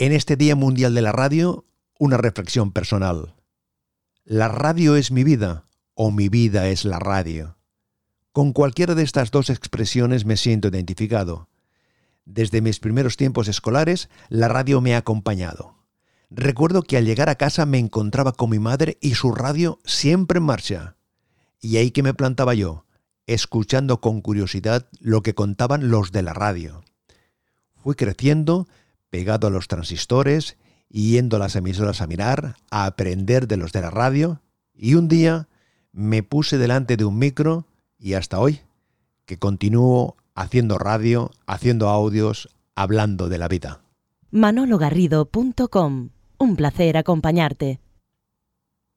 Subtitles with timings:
[0.00, 1.66] En este Día Mundial de la Radio,
[1.98, 3.34] una reflexión personal.
[4.24, 7.56] ¿La radio es mi vida o mi vida es la radio?
[8.30, 11.48] Con cualquiera de estas dos expresiones me siento identificado.
[12.24, 15.74] Desde mis primeros tiempos escolares, la radio me ha acompañado.
[16.30, 20.38] Recuerdo que al llegar a casa me encontraba con mi madre y su radio siempre
[20.38, 20.94] en marcha.
[21.60, 22.86] Y ahí que me plantaba yo,
[23.26, 26.84] escuchando con curiosidad lo que contaban los de la radio.
[27.74, 28.68] Fui creciendo,
[29.10, 30.56] pegado a los transistores,
[30.88, 34.40] yendo a las emisoras a mirar, a aprender de los de la radio,
[34.74, 35.48] y un día
[35.92, 37.66] me puse delante de un micro
[37.98, 38.60] y hasta hoy,
[39.26, 43.80] que continúo haciendo radio, haciendo audios, hablando de la vida.
[44.30, 47.80] manologarrido.com un placer acompañarte.